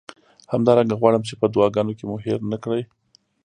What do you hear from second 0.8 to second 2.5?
غواړم چې په دعاګانو کې مې هیر